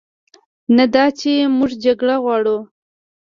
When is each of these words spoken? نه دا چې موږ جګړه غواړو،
نه 0.77 0.85
دا 0.93 1.05
چې 1.19 1.31
موږ 1.57 1.71
جګړه 1.85 2.15
غواړو، 2.23 2.57